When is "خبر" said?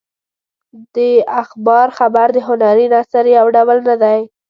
1.97-2.27